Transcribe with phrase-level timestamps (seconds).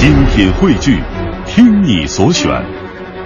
[0.00, 0.98] 精品汇聚，
[1.46, 2.50] 听你所选，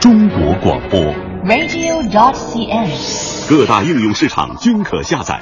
[0.01, 1.01] 中国广播。
[1.45, 3.49] radio.dot.cn，。
[3.49, 5.41] 各大应用市场均可下载。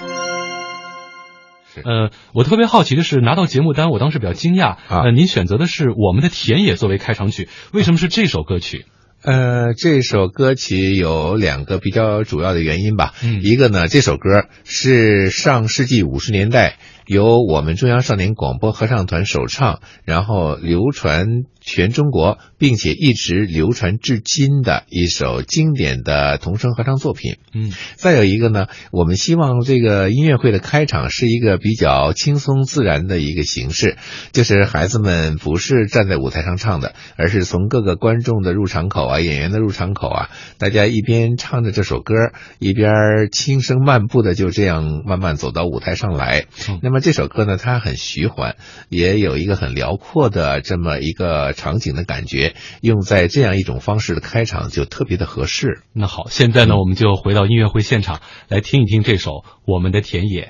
[1.76, 4.72] 呃，我特别好奇的是，拿到节目单，我当时比较惊讶。
[4.72, 8.84] 啊呃，您选择的是《我们的田野》作为开场曲，为什么是这首歌曲？
[9.24, 13.14] 呃，这首歌曲有两个比较主要的原因吧。
[13.22, 21.26] 嗯一个呢，这首歌是上世纪五十年代由我们中央少年广播合唱团首唱，然后流传
[21.60, 27.36] 全中国，并且一直流传至今的一首经典的童声合唱作品。
[27.54, 33.96] 嗯再有一个呢，我们希望这个音乐会的开场是一个比较轻松自然的一个形式，
[34.32, 42.14] 就是孩子们不是站在舞台上唱的，而是从各个观众的入场口啊、演员的入场口啊，大家一边唱着这首歌，
[42.58, 42.90] 一边
[43.30, 46.46] 轻声漫步的就这样慢慢走到舞台上来。
[46.68, 48.56] 嗯那么这首歌呢，它很徐缓，
[48.88, 55.80] 也有一个很辽阔的这么一个场景的感觉，用在这样一种方式的开场就特别的合适。
[55.92, 59.30] 那好，现在呢，我们就回到音乐会现场来听一听这首
[59.66, 60.42] 《我们的田野》。